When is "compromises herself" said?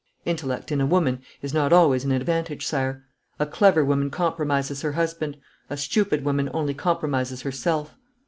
6.73-7.93